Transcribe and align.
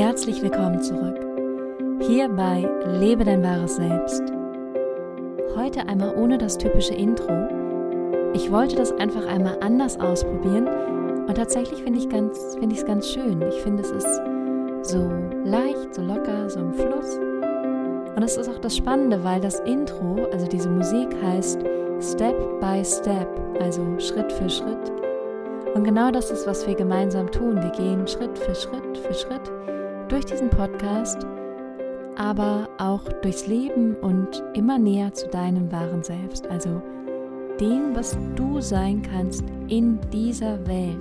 Herzlich 0.00 0.40
willkommen 0.40 0.80
zurück. 0.80 1.20
Hier 2.00 2.30
bei 2.30 2.66
Lebe 2.86 3.22
dein 3.22 3.42
wahres 3.42 3.76
Selbst. 3.76 4.22
Heute 5.54 5.86
einmal 5.88 6.16
ohne 6.16 6.38
das 6.38 6.56
typische 6.56 6.94
Intro. 6.94 7.30
Ich 8.32 8.50
wollte 8.50 8.76
das 8.76 8.92
einfach 8.92 9.26
einmal 9.26 9.58
anders 9.60 10.00
ausprobieren 10.00 10.68
und 11.28 11.34
tatsächlich 11.34 11.82
finde 11.82 11.98
ich 11.98 12.06
es 12.06 12.10
ganz, 12.10 12.56
find 12.58 12.86
ganz 12.86 13.10
schön. 13.10 13.42
Ich 13.42 13.56
finde, 13.56 13.82
es 13.82 13.90
ist 13.90 14.22
so 14.84 15.12
leicht, 15.44 15.94
so 15.94 16.00
locker, 16.00 16.48
so 16.48 16.60
im 16.60 16.72
Fluss. 16.72 17.18
Und 18.16 18.22
es 18.22 18.38
ist 18.38 18.48
auch 18.48 18.58
das 18.58 18.74
Spannende, 18.74 19.22
weil 19.22 19.42
das 19.42 19.60
Intro, 19.60 20.16
also 20.32 20.46
diese 20.46 20.70
Musik 20.70 21.08
heißt 21.22 21.60
Step 22.00 22.58
by 22.58 22.82
Step, 22.82 23.28
also 23.60 23.82
Schritt 23.98 24.32
für 24.32 24.48
Schritt. 24.48 24.92
Und 25.74 25.84
genau 25.84 26.10
das 26.10 26.30
ist, 26.30 26.46
was 26.46 26.66
wir 26.66 26.74
gemeinsam 26.74 27.30
tun. 27.30 27.56
Wir 27.56 27.70
gehen 27.72 28.08
Schritt 28.08 28.38
für 28.38 28.54
Schritt 28.54 28.96
für 28.96 29.12
Schritt 29.12 29.52
durch 30.10 30.24
diesen 30.24 30.50
Podcast, 30.50 31.24
aber 32.16 32.68
auch 32.78 33.04
durchs 33.22 33.46
Leben 33.46 33.94
und 33.94 34.42
immer 34.54 34.76
näher 34.76 35.14
zu 35.14 35.28
deinem 35.28 35.70
wahren 35.70 36.02
Selbst, 36.02 36.48
also 36.48 36.82
dem, 37.60 37.94
was 37.94 38.18
du 38.34 38.60
sein 38.60 39.02
kannst 39.02 39.44
in 39.68 40.00
dieser 40.10 40.66
Welt, 40.66 40.98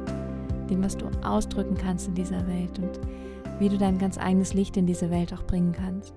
dem, 0.69 0.83
was 0.83 0.95
du 0.95 1.07
ausdrücken 1.23 1.75
kannst 1.75 2.07
in 2.07 2.13
dieser 2.13 2.45
Welt 2.47 2.77
und 2.77 2.99
wie 3.57 3.69
du 3.69 3.79
dein 3.79 3.97
ganz 3.97 4.19
eigenes 4.19 4.53
Licht 4.53 4.77
in 4.77 4.85
diese 4.85 5.09
Welt 5.09 5.33
auch 5.33 5.43
bringen 5.43 5.71
kannst. 5.71 6.13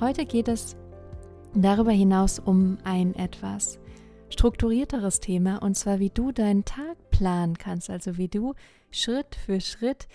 Heute 0.00 0.26
geht 0.26 0.48
es 0.48 0.76
darüber 1.54 1.92
hinaus 1.92 2.40
um 2.40 2.78
ein 2.82 3.14
etwas 3.14 3.78
strukturierteres 4.28 5.20
Thema 5.20 5.62
und 5.62 5.76
zwar 5.76 6.00
wie 6.00 6.10
du 6.10 6.32
deinen 6.32 6.64
Tag 6.64 6.96
planen 7.10 7.56
kannst, 7.56 7.90
also 7.90 8.16
wie 8.16 8.28
du 8.28 8.54
Schritt 8.90 9.36
für 9.36 9.60
Schritt 9.60 10.08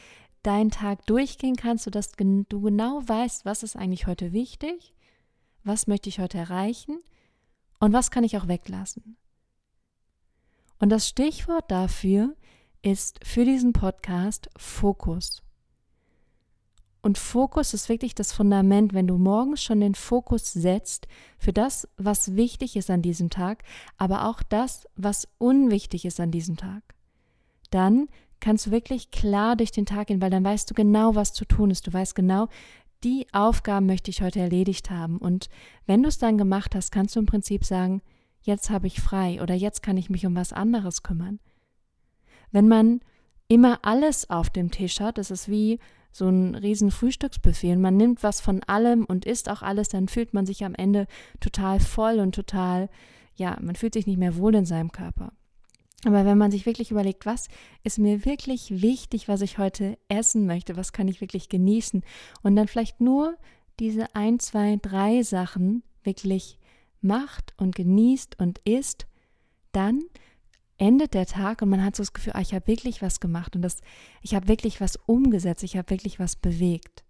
deinen 0.43 0.71
Tag 0.71 1.05
durchgehen 1.05 1.55
kannst, 1.55 1.83
sodass 1.83 2.11
du 2.11 2.61
genau 2.61 3.01
weißt, 3.05 3.45
was 3.45 3.63
ist 3.63 3.75
eigentlich 3.75 4.07
heute 4.07 4.33
wichtig, 4.33 4.93
was 5.63 5.87
möchte 5.87 6.09
ich 6.09 6.19
heute 6.19 6.37
erreichen 6.37 6.99
und 7.79 7.93
was 7.93 8.11
kann 8.11 8.23
ich 8.23 8.37
auch 8.37 8.47
weglassen. 8.47 9.17
Und 10.79 10.89
das 10.89 11.07
Stichwort 11.07 11.69
dafür 11.69 12.35
ist 12.81 13.19
für 13.23 13.45
diesen 13.45 13.73
Podcast 13.73 14.49
Fokus. 14.57 15.43
Und 17.03 17.17
Fokus 17.17 17.73
ist 17.73 17.89
wirklich 17.89 18.13
das 18.13 18.31
Fundament, 18.31 18.93
wenn 18.93 19.07
du 19.07 19.17
morgens 19.17 19.63
schon 19.63 19.79
den 19.79 19.95
Fokus 19.95 20.53
setzt 20.53 21.07
für 21.39 21.51
das, 21.51 21.87
was 21.97 22.35
wichtig 22.35 22.75
ist 22.75 22.91
an 22.91 23.01
diesem 23.01 23.29
Tag, 23.31 23.63
aber 23.97 24.27
auch 24.27 24.43
das, 24.43 24.87
was 24.95 25.27
unwichtig 25.39 26.05
ist 26.05 26.19
an 26.19 26.31
diesem 26.31 26.57
Tag. 26.57 26.83
Dann 27.71 28.07
kannst 28.41 28.65
du 28.65 28.71
wirklich 28.71 29.11
klar 29.11 29.55
durch 29.55 29.71
den 29.71 29.85
Tag 29.85 30.07
gehen, 30.07 30.21
weil 30.21 30.29
dann 30.29 30.43
weißt 30.43 30.69
du 30.69 30.73
genau, 30.73 31.15
was 31.15 31.33
zu 31.33 31.45
tun 31.45 31.71
ist. 31.71 31.87
Du 31.87 31.93
weißt 31.93 32.15
genau, 32.15 32.49
die 33.03 33.27
Aufgaben 33.31 33.85
möchte 33.85 34.11
ich 34.11 34.21
heute 34.21 34.39
erledigt 34.39 34.89
haben. 34.89 35.17
Und 35.17 35.49
wenn 35.85 36.03
du 36.03 36.09
es 36.09 36.17
dann 36.17 36.37
gemacht 36.37 36.75
hast, 36.75 36.91
kannst 36.91 37.15
du 37.15 37.19
im 37.19 37.25
Prinzip 37.25 37.63
sagen, 37.63 38.01
jetzt 38.41 38.69
habe 38.69 38.87
ich 38.87 38.99
frei 38.99 39.41
oder 39.41 39.53
jetzt 39.53 39.81
kann 39.81 39.97
ich 39.97 40.09
mich 40.09 40.25
um 40.25 40.35
was 40.35 40.53
anderes 40.53 41.03
kümmern. 41.03 41.39
Wenn 42.51 42.67
man 42.67 42.99
immer 43.47 43.79
alles 43.83 44.29
auf 44.29 44.49
dem 44.49 44.71
Tisch 44.71 44.99
hat, 44.99 45.17
das 45.17 45.31
ist 45.31 45.49
wie 45.49 45.79
so 46.11 46.27
ein 46.27 46.55
riesen 46.55 46.91
Frühstücksbuffet 46.91 47.73
und 47.73 47.81
man 47.81 47.95
nimmt 47.95 48.23
was 48.23 48.41
von 48.41 48.63
allem 48.63 49.05
und 49.05 49.25
isst 49.25 49.49
auch 49.49 49.61
alles, 49.61 49.89
dann 49.89 50.07
fühlt 50.07 50.33
man 50.33 50.45
sich 50.45 50.65
am 50.65 50.75
Ende 50.75 51.07
total 51.39 51.79
voll 51.79 52.19
und 52.19 52.35
total, 52.35 52.89
ja, 53.35 53.57
man 53.61 53.75
fühlt 53.75 53.93
sich 53.93 54.07
nicht 54.07 54.19
mehr 54.19 54.35
wohl 54.35 54.55
in 54.55 54.65
seinem 54.65 54.91
Körper. 54.91 55.31
Aber 56.05 56.25
wenn 56.25 56.37
man 56.37 56.51
sich 56.51 56.65
wirklich 56.65 56.91
überlegt, 56.91 57.25
was 57.25 57.47
ist 57.83 57.99
mir 57.99 58.25
wirklich 58.25 58.81
wichtig, 58.81 59.27
was 59.27 59.41
ich 59.41 59.57
heute 59.57 59.97
essen 60.07 60.47
möchte, 60.47 60.75
was 60.75 60.93
kann 60.93 61.07
ich 61.07 61.21
wirklich 61.21 61.47
genießen 61.47 62.03
und 62.41 62.55
dann 62.55 62.67
vielleicht 62.67 63.01
nur 63.01 63.37
diese 63.79 64.15
ein, 64.15 64.39
zwei, 64.39 64.77
drei 64.81 65.21
Sachen 65.21 65.83
wirklich 66.03 66.57
macht 67.01 67.53
und 67.57 67.75
genießt 67.75 68.39
und 68.39 68.59
isst, 68.59 69.05
dann 69.71 70.01
endet 70.77 71.13
der 71.13 71.27
Tag 71.27 71.61
und 71.61 71.69
man 71.69 71.83
hat 71.83 71.95
so 71.95 72.01
das 72.01 72.13
Gefühl, 72.13 72.33
ah, 72.35 72.41
ich 72.41 72.53
habe 72.53 72.67
wirklich 72.67 73.01
was 73.01 73.19
gemacht 73.19 73.55
und 73.55 73.61
das, 73.61 73.81
ich 74.21 74.33
habe 74.33 74.47
wirklich 74.47 74.81
was 74.81 74.95
umgesetzt, 75.05 75.63
ich 75.63 75.77
habe 75.77 75.91
wirklich 75.91 76.19
was 76.19 76.35
bewegt. 76.35 77.03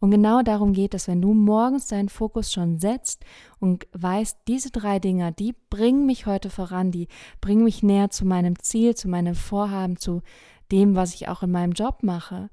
Und 0.00 0.10
genau 0.10 0.42
darum 0.42 0.72
geht 0.72 0.94
es, 0.94 1.08
wenn 1.08 1.20
du 1.20 1.34
morgens 1.34 1.88
deinen 1.88 2.08
Fokus 2.08 2.52
schon 2.52 2.78
setzt 2.78 3.24
und 3.58 3.86
weißt, 3.92 4.38
diese 4.46 4.70
drei 4.70 4.98
Dinge, 4.98 5.32
die 5.32 5.54
bringen 5.70 6.06
mich 6.06 6.26
heute 6.26 6.50
voran, 6.50 6.90
die 6.90 7.08
bringen 7.40 7.64
mich 7.64 7.82
näher 7.82 8.10
zu 8.10 8.24
meinem 8.24 8.58
Ziel, 8.58 8.94
zu 8.94 9.08
meinem 9.08 9.34
Vorhaben, 9.34 9.96
zu 9.96 10.22
dem, 10.70 10.94
was 10.94 11.14
ich 11.14 11.28
auch 11.28 11.42
in 11.42 11.50
meinem 11.50 11.72
Job 11.72 12.02
mache, 12.02 12.50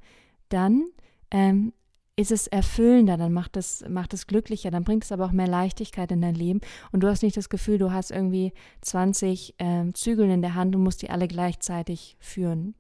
dann 0.50 0.86
ähm, 1.32 1.74
ist 2.16 2.32
es 2.32 2.48
erfüllender, 2.48 3.18
dann 3.18 3.34
macht 3.34 3.58
es, 3.58 3.84
macht 3.90 4.14
es 4.14 4.26
glücklicher, 4.28 4.72
dann 4.72 4.86
bringt 4.86 5.04
es 5.04 5.12
aber 5.12 5.26
auch 5.26 5.32
mehr 5.32 5.48
Leichtigkeit 5.48 6.12
in 6.12 6.22
dein 6.22 6.36
Leben 6.36 6.62
und 6.92 7.02
du 7.02 7.10
hast 7.10 7.24
nicht 7.24 7.36
das 7.36 7.50
Gefühl, 7.50 7.78
du 7.78 7.92
hast 7.92 8.12
irgendwie 8.12 8.54
20 8.82 9.56
ähm, 9.60 9.94
Zügel 9.94 10.30
in 10.30 10.42
der 10.42 10.56
Hand 10.56 10.76
und 10.76 10.84
musst 10.84 11.02
die 11.02 11.10
alle 11.10 11.28
gleichzeitig 11.28 12.16
führen. 12.20 12.74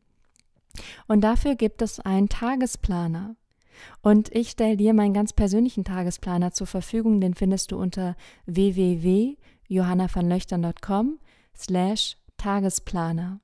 Und 1.07 1.21
dafür 1.21 1.55
gibt 1.55 1.81
es 1.81 1.99
einen 1.99 2.29
Tagesplaner. 2.29 3.35
Und 4.01 4.33
ich 4.33 4.51
stelle 4.51 4.77
dir 4.77 4.93
meinen 4.93 5.13
ganz 5.13 5.33
persönlichen 5.33 5.83
Tagesplaner 5.83 6.51
zur 6.51 6.67
Verfügung, 6.67 7.19
den 7.21 7.33
findest 7.33 7.71
du 7.71 7.77
unter 7.77 8.15
www.johannavanlöchtern.com 8.45 11.19
slash 11.55 12.17
Tagesplaner. 12.37 13.39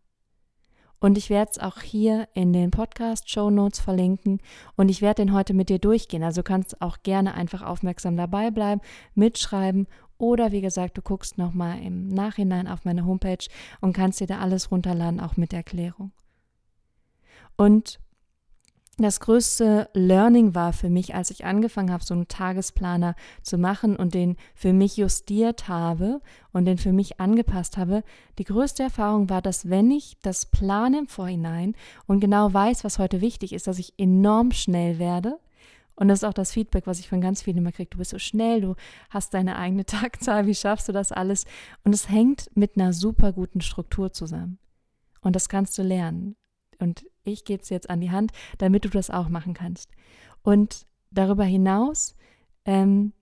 Und 0.99 1.17
ich 1.17 1.31
werde 1.31 1.51
es 1.51 1.57
auch 1.57 1.81
hier 1.81 2.27
in 2.35 2.53
den 2.53 2.69
Podcast-Show 2.69 3.49
Notes 3.49 3.79
verlinken 3.79 4.39
und 4.75 4.89
ich 4.89 5.01
werde 5.01 5.23
den 5.23 5.33
heute 5.33 5.55
mit 5.55 5.69
dir 5.69 5.79
durchgehen. 5.79 6.23
Also 6.23 6.43
kannst 6.43 6.79
auch 6.79 6.97
gerne 7.01 7.33
einfach 7.33 7.63
aufmerksam 7.63 8.15
dabei 8.15 8.51
bleiben, 8.51 8.81
mitschreiben 9.15 9.87
oder 10.19 10.51
wie 10.51 10.61
gesagt, 10.61 10.99
du 10.99 11.01
guckst 11.01 11.39
nochmal 11.39 11.81
im 11.81 12.07
Nachhinein 12.07 12.67
auf 12.67 12.85
meine 12.85 13.03
Homepage 13.03 13.43
und 13.79 13.93
kannst 13.93 14.19
dir 14.19 14.27
da 14.27 14.37
alles 14.37 14.69
runterladen, 14.69 15.19
auch 15.19 15.37
mit 15.37 15.53
Erklärung. 15.53 16.11
Und 17.57 17.99
das 18.97 19.19
größte 19.19 19.89
Learning 19.93 20.53
war 20.53 20.73
für 20.73 20.89
mich, 20.89 21.15
als 21.15 21.31
ich 21.31 21.45
angefangen 21.45 21.91
habe, 21.91 22.03
so 22.03 22.13
einen 22.13 22.27
Tagesplaner 22.27 23.15
zu 23.41 23.57
machen 23.57 23.95
und 23.95 24.13
den 24.13 24.35
für 24.53 24.73
mich 24.73 24.97
justiert 24.97 25.67
habe 25.67 26.21
und 26.51 26.65
den 26.65 26.77
für 26.77 26.91
mich 26.91 27.19
angepasst 27.19 27.77
habe. 27.77 28.03
Die 28.37 28.43
größte 28.43 28.83
Erfahrung 28.83 29.29
war, 29.29 29.41
dass 29.41 29.69
wenn 29.69 29.91
ich 29.91 30.17
das 30.21 30.45
plane 30.45 30.99
im 30.99 31.07
Vorhinein 31.07 31.75
und 32.05 32.19
genau 32.19 32.53
weiß, 32.53 32.83
was 32.83 32.99
heute 32.99 33.21
wichtig 33.21 33.53
ist, 33.53 33.67
dass 33.67 33.79
ich 33.79 33.93
enorm 33.97 34.51
schnell 34.51 34.99
werde. 34.99 35.39
Und 35.95 36.07
das 36.07 36.19
ist 36.19 36.23
auch 36.23 36.33
das 36.33 36.51
Feedback, 36.51 36.87
was 36.87 36.99
ich 36.99 37.07
von 37.07 37.21
ganz 37.21 37.41
vielen 37.41 37.57
immer 37.57 37.71
kriege. 37.71 37.89
Du 37.89 37.97
bist 37.97 38.11
so 38.11 38.19
schnell, 38.19 38.61
du 38.61 38.75
hast 39.09 39.33
deine 39.33 39.57
eigene 39.57 39.85
Tagzahl, 39.85 40.47
wie 40.47 40.55
schaffst 40.55 40.89
du 40.89 40.91
das 40.91 41.11
alles? 41.11 41.45
Und 41.83 41.93
es 41.93 42.09
hängt 42.09 42.49
mit 42.55 42.75
einer 42.75 42.91
super 42.91 43.31
guten 43.31 43.61
Struktur 43.61 44.11
zusammen. 44.11 44.57
Und 45.21 45.35
das 45.35 45.47
kannst 45.47 45.77
du 45.77 45.83
lernen. 45.83 46.35
Und 46.79 47.05
ich 47.23 47.45
gebe 47.45 47.61
es 47.61 47.69
jetzt 47.69 47.89
an 47.89 48.01
die 48.01 48.11
Hand, 48.11 48.31
damit 48.57 48.85
du 48.85 48.89
das 48.89 49.09
auch 49.09 49.29
machen 49.29 49.53
kannst. 49.53 49.91
Und 50.43 50.85
darüber 51.11 51.43
hinaus 51.43 52.15
ähm, 52.65 53.13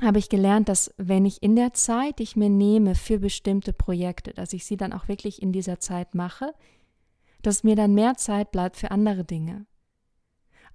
habe 0.00 0.18
ich 0.18 0.28
gelernt, 0.28 0.68
dass 0.68 0.94
wenn 0.96 1.24
ich 1.26 1.42
in 1.42 1.56
der 1.56 1.74
Zeit, 1.74 2.18
die 2.18 2.22
ich 2.24 2.36
mir 2.36 2.48
nehme 2.48 2.94
für 2.94 3.18
bestimmte 3.18 3.72
Projekte, 3.72 4.32
dass 4.32 4.52
ich 4.52 4.64
sie 4.64 4.76
dann 4.76 4.92
auch 4.92 5.08
wirklich 5.08 5.42
in 5.42 5.52
dieser 5.52 5.80
Zeit 5.80 6.14
mache, 6.14 6.54
dass 7.42 7.64
mir 7.64 7.76
dann 7.76 7.94
mehr 7.94 8.14
Zeit 8.14 8.52
bleibt 8.52 8.76
für 8.76 8.90
andere 8.90 9.24
Dinge. 9.24 9.66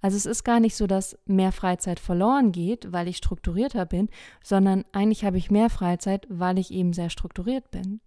Also 0.00 0.16
es 0.16 0.26
ist 0.26 0.44
gar 0.44 0.60
nicht 0.60 0.76
so, 0.76 0.86
dass 0.86 1.18
mehr 1.26 1.50
Freizeit 1.50 1.98
verloren 1.98 2.52
geht, 2.52 2.92
weil 2.92 3.08
ich 3.08 3.16
strukturierter 3.16 3.84
bin, 3.84 4.08
sondern 4.42 4.84
eigentlich 4.92 5.24
habe 5.24 5.38
ich 5.38 5.50
mehr 5.50 5.70
Freizeit, 5.70 6.26
weil 6.30 6.58
ich 6.58 6.70
eben 6.70 6.92
sehr 6.92 7.10
strukturiert 7.10 7.70
bin. 7.70 8.00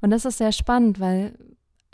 Und 0.00 0.10
das 0.10 0.24
ist 0.24 0.38
sehr 0.38 0.52
spannend, 0.52 1.00
weil 1.00 1.36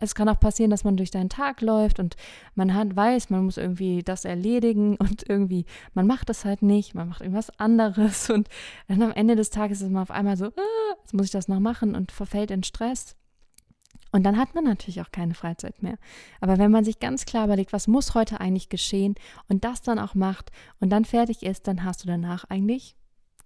es 0.00 0.14
kann 0.14 0.28
auch 0.28 0.40
passieren, 0.40 0.70
dass 0.70 0.84
man 0.84 0.96
durch 0.96 1.10
deinen 1.10 1.28
Tag 1.28 1.60
läuft 1.60 2.00
und 2.00 2.16
man 2.54 2.74
hat, 2.74 2.96
weiß, 2.96 3.30
man 3.30 3.44
muss 3.44 3.56
irgendwie 3.56 4.02
das 4.02 4.24
erledigen 4.24 4.96
und 4.98 5.28
irgendwie, 5.28 5.66
man 5.94 6.06
macht 6.06 6.28
das 6.28 6.44
halt 6.44 6.62
nicht, 6.62 6.94
man 6.94 7.08
macht 7.08 7.20
irgendwas 7.20 7.50
anderes 7.58 8.30
und 8.30 8.48
dann 8.88 9.02
am 9.02 9.12
Ende 9.12 9.36
des 9.36 9.50
Tages 9.50 9.82
ist 9.82 9.90
man 9.90 10.02
auf 10.02 10.10
einmal 10.10 10.36
so, 10.36 10.46
ah, 10.46 10.94
jetzt 11.00 11.14
muss 11.14 11.26
ich 11.26 11.32
das 11.32 11.48
noch 11.48 11.60
machen 11.60 11.94
und 11.94 12.12
verfällt 12.12 12.50
in 12.50 12.62
Stress. 12.62 13.16
Und 14.12 14.24
dann 14.24 14.36
hat 14.36 14.56
man 14.56 14.64
natürlich 14.64 15.00
auch 15.00 15.12
keine 15.12 15.34
Freizeit 15.34 15.84
mehr. 15.84 15.96
Aber 16.40 16.58
wenn 16.58 16.72
man 16.72 16.84
sich 16.84 16.98
ganz 16.98 17.26
klar 17.26 17.44
überlegt, 17.44 17.72
was 17.72 17.86
muss 17.86 18.14
heute 18.14 18.40
eigentlich 18.40 18.68
geschehen 18.68 19.14
und 19.48 19.62
das 19.62 19.82
dann 19.82 20.00
auch 20.00 20.16
macht 20.16 20.50
und 20.80 20.90
dann 20.90 21.04
fertig 21.04 21.44
ist, 21.44 21.68
dann 21.68 21.84
hast 21.84 22.02
du 22.02 22.08
danach 22.08 22.44
eigentlich 22.44 22.96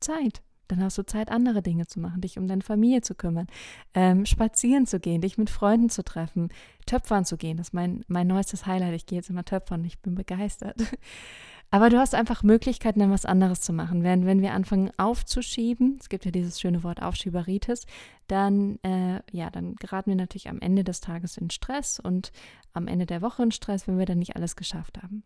Zeit. 0.00 0.42
Dann 0.68 0.82
hast 0.82 0.98
du 0.98 1.04
Zeit, 1.04 1.30
andere 1.30 1.62
Dinge 1.62 1.86
zu 1.86 2.00
machen, 2.00 2.20
dich 2.20 2.38
um 2.38 2.46
deine 2.46 2.62
Familie 2.62 3.02
zu 3.02 3.14
kümmern, 3.14 3.46
ähm, 3.94 4.26
spazieren 4.26 4.86
zu 4.86 5.00
gehen, 5.00 5.20
dich 5.20 5.38
mit 5.38 5.50
Freunden 5.50 5.90
zu 5.90 6.04
treffen, 6.04 6.48
töpfern 6.86 7.24
zu 7.24 7.36
gehen. 7.36 7.56
Das 7.56 7.68
ist 7.68 7.74
mein, 7.74 8.04
mein 8.08 8.26
neuestes 8.26 8.66
Highlight. 8.66 8.94
Ich 8.94 9.06
gehe 9.06 9.18
jetzt 9.18 9.30
immer 9.30 9.44
töpfern 9.44 9.84
ich 9.84 9.98
bin 10.00 10.14
begeistert. 10.14 10.76
Aber 11.70 11.90
du 11.90 11.98
hast 11.98 12.14
einfach 12.14 12.44
Möglichkeiten, 12.44 13.00
dann 13.00 13.10
was 13.10 13.24
anderes 13.24 13.60
zu 13.60 13.72
machen. 13.72 14.04
Während 14.04 14.26
wenn 14.26 14.42
wir 14.42 14.52
anfangen 14.52 14.92
aufzuschieben, 14.96 15.98
es 16.00 16.08
gibt 16.08 16.24
ja 16.24 16.30
dieses 16.30 16.60
schöne 16.60 16.84
Wort 16.84 17.02
Aufschieberitis, 17.02 17.86
dann, 18.28 18.78
äh, 18.84 19.20
ja, 19.32 19.50
dann 19.50 19.74
geraten 19.74 20.10
wir 20.10 20.16
natürlich 20.16 20.48
am 20.48 20.60
Ende 20.60 20.84
des 20.84 21.00
Tages 21.00 21.36
in 21.36 21.50
Stress 21.50 21.98
und 21.98 22.30
am 22.74 22.86
Ende 22.86 23.06
der 23.06 23.22
Woche 23.22 23.42
in 23.42 23.50
Stress, 23.50 23.88
wenn 23.88 23.98
wir 23.98 24.06
dann 24.06 24.20
nicht 24.20 24.36
alles 24.36 24.54
geschafft 24.54 25.02
haben. 25.02 25.24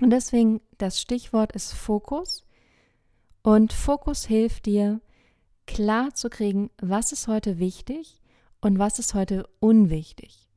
Und 0.00 0.10
deswegen, 0.10 0.60
das 0.78 1.00
Stichwort 1.00 1.52
ist 1.52 1.74
Fokus. 1.74 2.44
Und 3.42 3.72
Fokus 3.72 4.26
hilft 4.26 4.66
dir, 4.66 5.00
klar 5.66 6.14
zu 6.14 6.30
kriegen, 6.30 6.70
was 6.80 7.12
ist 7.12 7.28
heute 7.28 7.58
wichtig 7.58 8.20
und 8.60 8.78
was 8.78 8.98
ist 8.98 9.14
heute 9.14 9.46
unwichtig. 9.60 10.48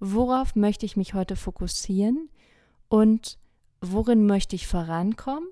Worauf 0.00 0.54
möchte 0.54 0.86
ich 0.86 0.96
mich 0.96 1.14
heute 1.14 1.36
fokussieren 1.36 2.28
und 2.88 3.38
worin 3.80 4.26
möchte 4.26 4.56
ich 4.56 4.66
vorankommen, 4.66 5.48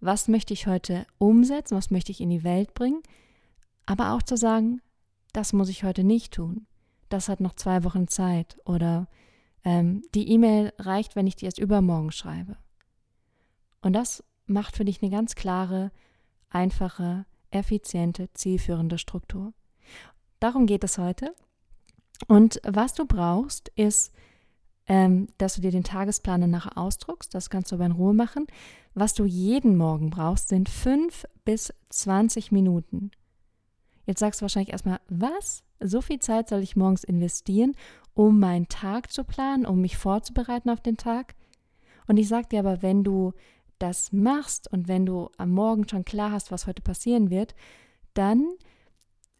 was 0.00 0.28
möchte 0.28 0.52
ich 0.52 0.66
heute 0.66 1.06
umsetzen, 1.18 1.76
was 1.76 1.90
möchte 1.90 2.12
ich 2.12 2.20
in 2.20 2.30
die 2.30 2.44
Welt 2.44 2.74
bringen, 2.74 3.02
aber 3.86 4.12
auch 4.12 4.22
zu 4.22 4.36
sagen, 4.36 4.80
das 5.32 5.52
muss 5.52 5.68
ich 5.68 5.84
heute 5.84 6.04
nicht 6.04 6.34
tun, 6.34 6.66
das 7.08 7.28
hat 7.28 7.40
noch 7.40 7.54
zwei 7.54 7.84
Wochen 7.84 8.08
Zeit 8.08 8.58
oder 8.64 9.08
ähm, 9.64 10.02
die 10.14 10.30
E-Mail 10.30 10.72
reicht, 10.78 11.16
wenn 11.16 11.26
ich 11.26 11.36
die 11.36 11.46
erst 11.46 11.58
übermorgen 11.58 12.12
schreibe. 12.12 12.56
Und 13.80 13.92
das 13.92 14.22
macht 14.46 14.76
für 14.76 14.84
dich 14.84 15.02
eine 15.02 15.10
ganz 15.10 15.34
klare, 15.34 15.90
einfache, 16.50 17.26
effiziente, 17.50 18.28
zielführende 18.34 18.98
Struktur. 18.98 19.52
Darum 20.40 20.66
geht 20.66 20.84
es 20.84 20.98
heute. 20.98 21.34
Und 22.26 22.60
was 22.64 22.94
du 22.94 23.06
brauchst, 23.06 23.70
ist 23.76 24.12
ähm, 24.88 25.28
dass 25.36 25.54
du 25.54 25.60
dir 25.60 25.70
den 25.70 25.84
Tagesplan 25.84 26.50
nachher 26.50 26.78
ausdruckst. 26.78 27.34
Das 27.34 27.50
kannst 27.50 27.70
du 27.70 27.76
aber 27.76 27.86
in 27.86 27.92
Ruhe 27.92 28.14
machen. 28.14 28.46
Was 28.94 29.14
du 29.14 29.24
jeden 29.24 29.76
Morgen 29.76 30.10
brauchst, 30.10 30.48
sind 30.48 30.68
fünf 30.68 31.26
bis 31.44 31.72
20 31.90 32.50
Minuten. 32.50 33.10
Jetzt 34.06 34.20
sagst 34.20 34.40
du 34.40 34.42
wahrscheinlich 34.42 34.72
erstmal, 34.72 35.00
was? 35.08 35.62
So 35.78 36.00
viel 36.00 36.18
Zeit 36.18 36.48
soll 36.48 36.60
ich 36.60 36.74
morgens 36.74 37.04
investieren, 37.04 37.74
um 38.14 38.40
meinen 38.40 38.68
Tag 38.68 39.12
zu 39.12 39.22
planen, 39.22 39.66
um 39.66 39.80
mich 39.80 39.96
vorzubereiten 39.98 40.70
auf 40.70 40.80
den 40.80 40.96
Tag? 40.96 41.34
Und 42.06 42.16
ich 42.16 42.26
sage 42.26 42.48
dir 42.48 42.60
aber, 42.60 42.80
wenn 42.80 43.04
du 43.04 43.34
das 43.78 44.12
machst 44.12 44.70
und 44.72 44.88
wenn 44.88 45.06
du 45.06 45.30
am 45.36 45.50
Morgen 45.50 45.88
schon 45.88 46.04
klar 46.04 46.32
hast, 46.32 46.50
was 46.50 46.66
heute 46.66 46.82
passieren 46.82 47.30
wird, 47.30 47.54
dann 48.14 48.48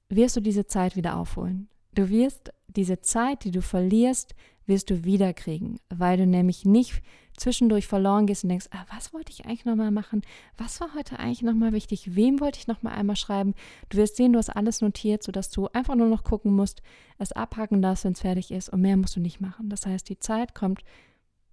wirst 0.08 0.36
du 0.36 0.40
diese 0.40 0.66
Zeit 0.66 0.96
wieder 0.96 1.16
aufholen. 1.16 1.68
Du 1.94 2.08
wirst 2.08 2.52
diese 2.68 3.00
Zeit, 3.00 3.44
die 3.44 3.50
du 3.50 3.62
verlierst, 3.62 4.34
wirst 4.66 4.90
du 4.90 5.04
wiederkriegen, 5.04 5.80
weil 5.88 6.18
du 6.18 6.26
nämlich 6.26 6.64
nicht 6.64 7.02
zwischendurch 7.36 7.86
verloren 7.86 8.26
gehst 8.26 8.44
und 8.44 8.50
denkst, 8.50 8.68
ah, 8.70 8.84
was 8.94 9.14
wollte 9.14 9.32
ich 9.32 9.46
eigentlich 9.46 9.64
nochmal 9.64 9.90
machen? 9.90 10.22
Was 10.56 10.80
war 10.80 10.94
heute 10.94 11.18
eigentlich 11.18 11.42
nochmal 11.42 11.72
wichtig? 11.72 12.14
Wem 12.14 12.40
wollte 12.40 12.58
ich 12.58 12.66
nochmal 12.66 12.94
einmal 12.94 13.16
schreiben? 13.16 13.54
Du 13.88 13.96
wirst 13.96 14.16
sehen, 14.16 14.32
du 14.32 14.38
hast 14.38 14.50
alles 14.50 14.80
notiert, 14.80 15.22
sodass 15.22 15.50
du 15.50 15.68
einfach 15.68 15.94
nur 15.94 16.08
noch 16.08 16.24
gucken 16.24 16.54
musst, 16.54 16.82
es 17.18 17.32
abhaken 17.32 17.80
darfst, 17.80 18.04
wenn 18.04 18.12
es 18.12 18.20
fertig 18.20 18.50
ist 18.50 18.68
und 18.68 18.82
mehr 18.82 18.96
musst 18.96 19.16
du 19.16 19.20
nicht 19.20 19.40
machen. 19.40 19.70
Das 19.70 19.86
heißt, 19.86 20.08
die 20.08 20.18
Zeit 20.18 20.54
kommt, 20.54 20.82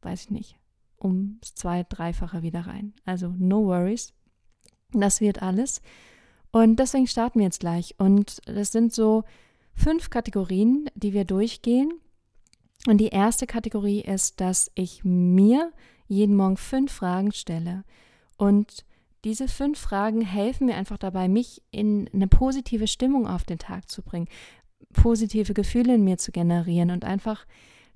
weiß 0.01 0.23
ich 0.23 0.31
nicht, 0.31 0.57
ums 1.01 1.53
zwei, 1.55 1.83
dreifache 1.83 2.41
wieder 2.41 2.61
rein. 2.61 2.93
Also 3.05 3.33
no 3.37 3.65
worries. 3.65 4.13
Das 4.91 5.21
wird 5.21 5.41
alles. 5.41 5.81
Und 6.51 6.77
deswegen 6.79 7.07
starten 7.07 7.39
wir 7.39 7.45
jetzt 7.45 7.59
gleich. 7.59 7.95
Und 7.97 8.41
das 8.45 8.71
sind 8.71 8.93
so 8.93 9.23
fünf 9.73 10.09
Kategorien, 10.09 10.89
die 10.95 11.13
wir 11.13 11.25
durchgehen. 11.25 11.91
Und 12.87 12.97
die 12.99 13.09
erste 13.09 13.47
Kategorie 13.47 14.01
ist, 14.01 14.39
dass 14.39 14.71
ich 14.75 15.03
mir 15.03 15.71
jeden 16.07 16.35
Morgen 16.35 16.57
fünf 16.57 16.91
Fragen 16.91 17.31
stelle. 17.31 17.83
Und 18.37 18.85
diese 19.23 19.47
fünf 19.47 19.79
Fragen 19.79 20.21
helfen 20.21 20.67
mir 20.67 20.75
einfach 20.75 20.99
dabei, 20.99 21.27
mich 21.27 21.63
in 21.71 22.09
eine 22.13 22.27
positive 22.27 22.87
Stimmung 22.87 23.27
auf 23.27 23.43
den 23.43 23.57
Tag 23.57 23.89
zu 23.89 24.03
bringen, 24.03 24.27
positive 24.93 25.53
Gefühle 25.53 25.95
in 25.95 26.03
mir 26.03 26.17
zu 26.17 26.31
generieren 26.31 26.91
und 26.91 27.03
einfach 27.05 27.45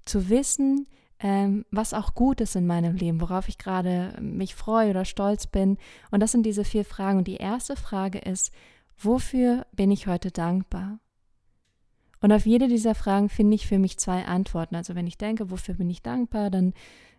zu 0.06 0.30
wissen, 0.30 0.88
ähm, 1.20 1.66
was 1.70 1.94
auch 1.94 2.16
gut 2.16 2.42
ist 2.42 2.56
in 2.56 2.66
meinem 2.66 2.96
Leben, 2.96 3.22
worauf 3.22 3.50
ich 3.50 3.58
gerade 3.58 4.16
mich 4.22 4.56
freue 4.56 4.92
oder 4.92 5.06
stolz 5.06 5.48
bin. 5.48 5.78
Und 6.12 6.22
das 6.22 6.32
sind 6.32 6.46
diese 6.46 6.64
vier 6.64 6.86
Fragen. 6.86 7.20
Und 7.20 7.28
die 7.28 7.38
erste 7.38 7.76
Frage 7.76 8.20
ist, 8.20 8.52
wofür 8.98 9.66
bin 9.74 9.92
ich 9.92 10.08
heute 10.08 10.32
dankbar? 10.32 11.00
Und 12.22 12.32
auf 12.32 12.46
jede 12.46 12.68
dieser 12.68 12.96
Fragen 12.96 13.30
finde 13.30 13.56
ich 13.56 13.68
für 13.68 13.80
mich 13.80 13.98
zwei 13.98 14.26
Antworten. 14.26 14.76
Also 14.76 14.96
wenn 14.96 15.08
ich 15.08 15.18
denke, 15.18 15.52
wofür 15.52 15.76
bin 15.76 15.90
ich 15.90 16.02
dankbar, 16.02 16.50
dann 16.50 16.74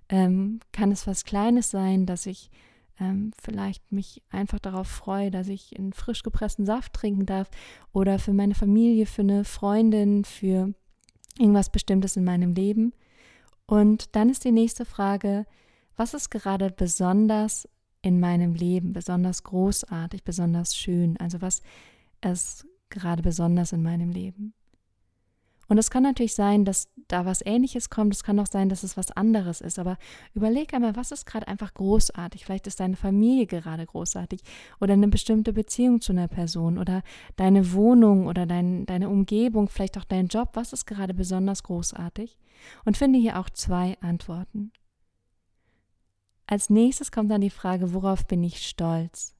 ähm, 0.08 0.60
kann 0.72 0.92
es 0.92 1.06
was 1.06 1.24
Kleines 1.24 1.70
sein, 1.70 2.06
dass 2.06 2.26
ich 2.26 2.50
ähm, 2.98 3.32
vielleicht 3.40 3.92
mich 3.92 4.22
einfach 4.30 4.58
darauf 4.58 4.88
freue, 4.88 5.30
dass 5.30 5.48
ich 5.48 5.78
einen 5.78 5.92
frisch 5.92 6.22
gepressten 6.22 6.66
Saft 6.66 6.92
trinken 6.92 7.26
darf 7.26 7.50
oder 7.92 8.18
für 8.18 8.32
meine 8.32 8.54
Familie, 8.54 9.06
für 9.06 9.22
eine 9.22 9.44
Freundin, 9.44 10.24
für 10.24 10.74
irgendwas 11.38 11.70
Bestimmtes 11.70 12.16
in 12.16 12.24
meinem 12.24 12.54
Leben. 12.54 12.92
Und 13.70 14.16
dann 14.16 14.30
ist 14.30 14.44
die 14.44 14.50
nächste 14.50 14.84
Frage, 14.84 15.46
was 15.94 16.12
ist 16.12 16.30
gerade 16.30 16.72
besonders 16.72 17.68
in 18.02 18.18
meinem 18.18 18.54
Leben, 18.54 18.92
besonders 18.92 19.44
großartig, 19.44 20.24
besonders 20.24 20.74
schön? 20.74 21.16
Also 21.18 21.40
was 21.40 21.62
ist 22.20 22.66
gerade 22.88 23.22
besonders 23.22 23.70
in 23.70 23.84
meinem 23.84 24.10
Leben? 24.10 24.54
Und 25.70 25.78
es 25.78 25.88
kann 25.88 26.02
natürlich 26.02 26.34
sein, 26.34 26.64
dass 26.64 26.88
da 27.06 27.26
was 27.26 27.46
Ähnliches 27.46 27.90
kommt. 27.90 28.12
Es 28.12 28.24
kann 28.24 28.40
auch 28.40 28.48
sein, 28.48 28.68
dass 28.68 28.82
es 28.82 28.96
was 28.96 29.12
anderes 29.12 29.60
ist. 29.60 29.78
Aber 29.78 29.98
überleg 30.34 30.74
einmal, 30.74 30.96
was 30.96 31.12
ist 31.12 31.26
gerade 31.26 31.46
einfach 31.46 31.72
großartig? 31.74 32.44
Vielleicht 32.44 32.66
ist 32.66 32.80
deine 32.80 32.96
Familie 32.96 33.46
gerade 33.46 33.86
großartig 33.86 34.40
oder 34.80 34.94
eine 34.94 35.06
bestimmte 35.06 35.52
Beziehung 35.52 36.00
zu 36.00 36.10
einer 36.10 36.26
Person 36.26 36.76
oder 36.76 37.04
deine 37.36 37.72
Wohnung 37.72 38.26
oder 38.26 38.46
dein, 38.46 38.84
deine 38.84 39.08
Umgebung, 39.08 39.68
vielleicht 39.68 39.96
auch 39.96 40.04
dein 40.04 40.26
Job. 40.26 40.50
Was 40.54 40.72
ist 40.72 40.86
gerade 40.86 41.14
besonders 41.14 41.62
großartig? 41.62 42.36
Und 42.84 42.96
finde 42.96 43.20
hier 43.20 43.38
auch 43.38 43.48
zwei 43.48 43.96
Antworten. 44.00 44.72
Als 46.48 46.68
nächstes 46.68 47.12
kommt 47.12 47.30
dann 47.30 47.42
die 47.42 47.48
Frage, 47.48 47.94
worauf 47.94 48.26
bin 48.26 48.42
ich 48.42 48.66
stolz? 48.66 49.36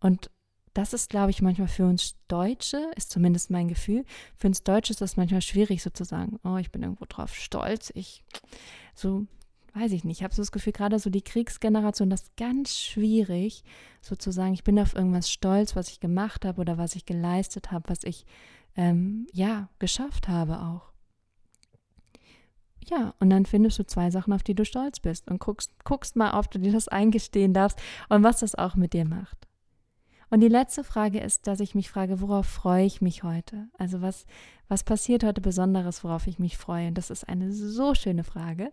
Und 0.00 0.30
das 0.74 0.92
ist, 0.92 1.10
glaube 1.10 1.30
ich, 1.30 1.42
manchmal 1.42 1.68
für 1.68 1.84
uns 1.84 2.16
Deutsche, 2.28 2.90
ist 2.96 3.10
zumindest 3.10 3.50
mein 3.50 3.68
Gefühl, 3.68 4.04
für 4.36 4.46
uns 4.46 4.62
Deutsche 4.62 4.92
ist 4.92 5.00
das 5.00 5.16
manchmal 5.16 5.42
schwierig 5.42 5.82
sozusagen. 5.82 6.38
Oh, 6.44 6.56
ich 6.56 6.70
bin 6.70 6.82
irgendwo 6.82 7.06
drauf 7.08 7.34
stolz. 7.34 7.90
Ich, 7.94 8.22
so, 8.94 9.26
weiß 9.74 9.92
ich 9.92 10.04
nicht, 10.04 10.18
ich 10.18 10.24
habe 10.24 10.34
so 10.34 10.42
das 10.42 10.52
Gefühl, 10.52 10.72
gerade 10.72 10.98
so 10.98 11.10
die 11.10 11.22
Kriegsgeneration, 11.22 12.10
das 12.10 12.22
ist 12.22 12.36
ganz 12.36 12.76
schwierig, 12.76 13.64
sozusagen, 14.00 14.54
ich 14.54 14.64
bin 14.64 14.78
auf 14.78 14.94
irgendwas 14.94 15.30
stolz, 15.30 15.74
was 15.74 15.88
ich 15.88 16.00
gemacht 16.00 16.44
habe 16.44 16.60
oder 16.60 16.78
was 16.78 16.94
ich 16.94 17.04
geleistet 17.04 17.72
habe, 17.72 17.88
was 17.88 18.04
ich, 18.04 18.24
ähm, 18.76 19.26
ja, 19.32 19.68
geschafft 19.78 20.28
habe 20.28 20.60
auch. 20.60 20.90
Ja, 22.88 23.14
und 23.20 23.30
dann 23.30 23.44
findest 23.44 23.78
du 23.78 23.86
zwei 23.86 24.10
Sachen, 24.10 24.32
auf 24.32 24.42
die 24.42 24.54
du 24.54 24.64
stolz 24.64 25.00
bist 25.00 25.28
und 25.30 25.38
guckst, 25.38 25.72
guckst 25.84 26.16
mal, 26.16 26.38
ob 26.38 26.50
du 26.50 26.58
dir 26.58 26.72
das 26.72 26.88
eingestehen 26.88 27.54
darfst 27.54 27.78
und 28.08 28.22
was 28.22 28.40
das 28.40 28.54
auch 28.54 28.74
mit 28.74 28.94
dir 28.94 29.04
macht. 29.04 29.49
Und 30.30 30.40
die 30.40 30.48
letzte 30.48 30.84
Frage 30.84 31.18
ist, 31.18 31.48
dass 31.48 31.58
ich 31.58 31.74
mich 31.74 31.90
frage, 31.90 32.20
worauf 32.20 32.46
freue 32.46 32.84
ich 32.86 33.00
mich 33.00 33.24
heute? 33.24 33.68
Also 33.76 34.00
was, 34.00 34.26
was 34.68 34.84
passiert 34.84 35.24
heute 35.24 35.40
Besonderes, 35.40 36.04
worauf 36.04 36.28
ich 36.28 36.38
mich 36.38 36.56
freue? 36.56 36.88
Und 36.88 36.98
das 36.98 37.10
ist 37.10 37.28
eine 37.28 37.52
so 37.52 37.94
schöne 37.94 38.22
Frage. 38.22 38.72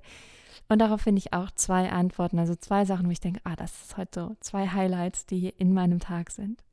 Und 0.70 0.80
darauf 0.80 1.02
finde 1.02 1.20
ich 1.20 1.34
auch 1.34 1.50
zwei 1.52 1.90
Antworten, 1.90 2.38
also 2.38 2.56
zwei 2.56 2.86
Sachen, 2.86 3.08
wo 3.08 3.12
ich 3.12 3.22
denke, 3.22 3.42
ah, 3.44 3.56
das 3.56 3.72
ist 3.84 3.98
heute 3.98 4.20
so 4.20 4.36
zwei 4.40 4.68
Highlights, 4.68 5.26
die 5.26 5.50
in 5.50 5.74
meinem 5.74 6.00
Tag 6.00 6.30
sind. 6.30 6.64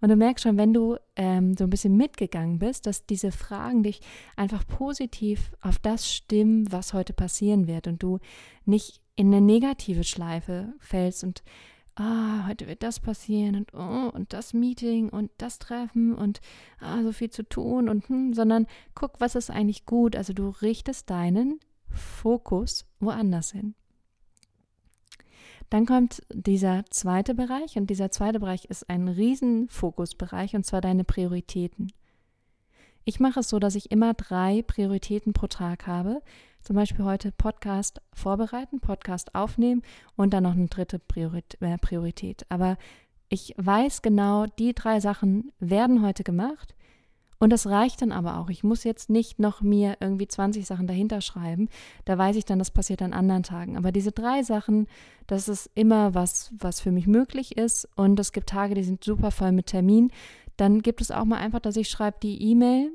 Und 0.00 0.10
du 0.10 0.16
merkst 0.16 0.44
schon, 0.44 0.56
wenn 0.56 0.72
du 0.72 0.96
ähm, 1.16 1.56
so 1.56 1.64
ein 1.64 1.70
bisschen 1.70 1.96
mitgegangen 1.96 2.60
bist, 2.60 2.86
dass 2.86 3.04
diese 3.04 3.32
Fragen 3.32 3.82
dich 3.82 4.00
einfach 4.36 4.64
positiv 4.66 5.50
auf 5.60 5.78
das 5.78 6.10
stimmen, 6.10 6.70
was 6.70 6.94
heute 6.94 7.12
passieren 7.12 7.66
wird 7.66 7.88
und 7.88 8.02
du 8.02 8.18
nicht 8.64 9.00
in 9.16 9.26
eine 9.26 9.40
negative 9.40 10.04
Schleife 10.04 10.72
fällst 10.78 11.24
und 11.24 11.42
ah, 11.98 12.46
heute 12.46 12.66
wird 12.66 12.82
das 12.82 13.00
passieren 13.00 13.56
und 13.56 13.74
oh, 13.74 14.10
und 14.14 14.32
das 14.32 14.54
Meeting 14.54 15.08
und 15.08 15.30
das 15.38 15.58
Treffen 15.58 16.14
und 16.14 16.40
ah, 16.80 17.02
so 17.02 17.12
viel 17.12 17.30
zu 17.30 17.42
tun 17.42 17.88
und 17.88 18.08
hm, 18.08 18.34
sondern 18.34 18.66
guck, 18.94 19.20
was 19.20 19.34
ist 19.34 19.50
eigentlich 19.50 19.86
gut. 19.86 20.16
Also 20.16 20.32
du 20.32 20.48
richtest 20.48 21.10
deinen 21.10 21.60
Fokus 21.90 22.86
woanders 23.00 23.52
hin. 23.52 23.74
Dann 25.70 25.84
kommt 25.84 26.22
dieser 26.32 26.84
zweite 26.90 27.34
Bereich 27.34 27.76
und 27.76 27.90
dieser 27.90 28.10
zweite 28.10 28.40
Bereich 28.40 28.64
ist 28.66 28.88
ein 28.88 29.08
Riesenfokusbereich 29.08 30.54
und 30.54 30.64
zwar 30.64 30.80
deine 30.80 31.04
Prioritäten. 31.04 31.92
Ich 33.04 33.20
mache 33.20 33.40
es 33.40 33.48
so, 33.48 33.58
dass 33.58 33.74
ich 33.74 33.90
immer 33.90 34.14
drei 34.14 34.62
Prioritäten 34.62 35.32
pro 35.32 35.46
Tag 35.46 35.86
habe, 35.86 36.22
zum 36.68 36.76
Beispiel 36.76 37.06
heute 37.06 37.32
Podcast 37.32 38.02
vorbereiten, 38.12 38.80
Podcast 38.80 39.34
aufnehmen 39.34 39.80
und 40.16 40.34
dann 40.34 40.42
noch 40.42 40.52
eine 40.52 40.66
dritte 40.66 41.00
äh, 41.16 41.78
Priorität. 41.78 42.44
Aber 42.50 42.76
ich 43.30 43.54
weiß 43.56 44.02
genau, 44.02 44.44
die 44.58 44.74
drei 44.74 45.00
Sachen 45.00 45.50
werden 45.60 46.04
heute 46.04 46.24
gemacht 46.24 46.74
Und 47.38 47.54
das 47.54 47.66
reicht 47.68 48.02
dann 48.02 48.12
aber 48.12 48.36
auch. 48.36 48.50
Ich 48.50 48.64
muss 48.64 48.84
jetzt 48.84 49.08
nicht 49.08 49.38
noch 49.38 49.62
mir 49.62 49.96
irgendwie 50.00 50.28
20 50.28 50.66
Sachen 50.66 50.86
dahinter 50.86 51.22
schreiben. 51.22 51.70
Da 52.04 52.18
weiß 52.18 52.36
ich 52.36 52.44
dann, 52.44 52.58
das 52.58 52.70
passiert 52.70 53.00
an 53.00 53.14
anderen 53.14 53.44
Tagen. 53.44 53.78
Aber 53.78 53.90
diese 53.90 54.12
drei 54.12 54.42
Sachen, 54.42 54.88
das 55.26 55.48
ist 55.48 55.70
immer 55.74 56.12
was, 56.12 56.52
was 56.58 56.80
für 56.80 56.92
mich 56.92 57.06
möglich 57.06 57.56
ist. 57.56 57.88
Und 57.96 58.20
es 58.20 58.32
gibt 58.32 58.50
Tage, 58.50 58.74
die 58.74 58.84
sind 58.84 59.02
super 59.02 59.30
voll 59.30 59.52
mit 59.52 59.68
Termin. 59.68 60.10
Dann 60.58 60.82
gibt 60.82 61.00
es 61.00 61.10
auch 61.12 61.24
mal 61.24 61.38
einfach, 61.38 61.60
dass 61.60 61.76
ich 61.76 61.88
schreibe 61.88 62.18
die 62.22 62.42
E-Mail, 62.42 62.90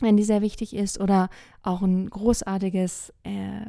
wenn 0.00 0.16
die 0.16 0.24
sehr 0.24 0.42
wichtig 0.42 0.74
ist, 0.74 1.00
oder 1.00 1.28
auch 1.62 1.82
ein 1.82 2.10
großartiges, 2.10 3.12
äh, 3.24 3.66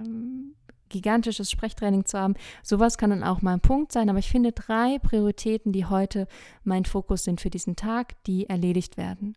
gigantisches 0.90 1.52
Sprechtraining 1.52 2.06
zu 2.06 2.20
haben. 2.20 2.36
Sowas 2.64 2.98
kann 2.98 3.10
dann 3.10 3.24
auch 3.24 3.42
mal 3.42 3.54
ein 3.54 3.62
Punkt 3.62 3.92
sein. 3.92 4.10
Aber 4.10 4.20
ich 4.20 4.30
finde 4.30 4.52
drei 4.52 5.00
Prioritäten, 5.00 5.72
die 5.72 5.86
heute 5.86 6.28
mein 6.64 6.86
Fokus 6.86 7.24
sind 7.24 7.42
für 7.42 7.50
diesen 7.50 7.76
Tag, 7.76 8.22
die 8.26 8.48
erledigt 8.50 8.98
werden. 8.98 9.36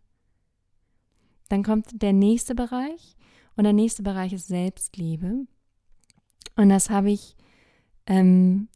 Dann 1.49 1.63
kommt 1.63 2.01
der 2.01 2.13
nächste 2.13 2.55
Bereich 2.55 3.17
und 3.55 3.65
der 3.65 3.73
nächste 3.73 4.03
Bereich 4.03 4.31
ist 4.31 4.47
Selbstliebe. 4.47 5.45
Und 6.55 6.69
das 6.69 6.89
habe 6.89 7.11
ich 7.11 7.35
ähm, 8.05 8.69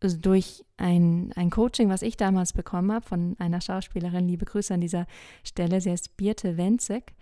durch 0.00 0.64
ein, 0.76 1.32
ein 1.34 1.50
Coaching, 1.50 1.88
was 1.88 2.02
ich 2.02 2.16
damals 2.16 2.52
bekommen 2.52 2.92
habe 2.92 3.06
von 3.06 3.36
einer 3.38 3.60
Schauspielerin, 3.60 4.28
liebe 4.28 4.44
Grüße 4.44 4.72
an 4.72 4.80
dieser 4.80 5.06
Stelle, 5.42 5.80
sie 5.80 5.90
heißt 5.90 6.16
Birte 6.16 6.56
Wenzek. 6.56 7.14